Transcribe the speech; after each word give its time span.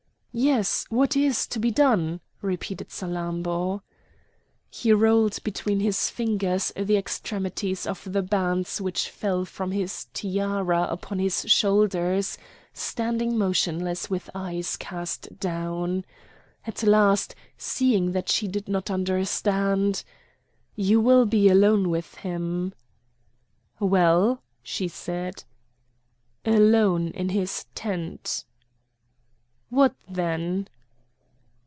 "Yes, 0.33 0.85
what 0.89 1.17
is 1.17 1.45
to 1.47 1.59
be 1.59 1.71
done?" 1.71 2.21
repeated 2.41 2.87
Salammbô. 2.89 3.81
He 4.69 4.93
rolled 4.93 5.43
between 5.43 5.81
his 5.81 6.09
fingers 6.09 6.71
the 6.73 6.95
extremities 6.95 7.85
of 7.85 8.01
the 8.09 8.21
bands 8.21 8.79
which 8.79 9.09
fell 9.09 9.43
from 9.43 9.71
his 9.71 10.07
tiara 10.13 10.87
upon 10.89 11.19
his 11.19 11.41
shoulders, 11.51 12.37
standing 12.73 13.37
motionless 13.37 14.09
with 14.09 14.29
eyes 14.33 14.77
cast 14.77 15.37
down. 15.37 16.05
At 16.65 16.81
last 16.83 17.35
seeing 17.57 18.13
that 18.13 18.29
she 18.29 18.47
did 18.47 18.69
not 18.69 18.89
understand: 18.89 20.01
"You 20.77 21.01
will 21.01 21.25
be 21.25 21.49
alone 21.49 21.89
with 21.89 22.15
him." 22.15 22.73
"Well?" 23.81 24.41
she 24.63 24.87
said. 24.87 25.43
"Alone 26.45 27.09
in 27.09 27.27
his 27.27 27.65
tent." 27.75 28.45
"What 29.73 29.93
then?" 30.05 30.67